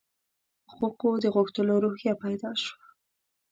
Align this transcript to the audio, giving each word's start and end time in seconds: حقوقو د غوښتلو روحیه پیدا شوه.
حقوقو 0.69 1.11
د 1.23 1.25
غوښتلو 1.35 1.73
روحیه 1.83 2.13
پیدا 2.23 2.51
شوه. 2.61 2.77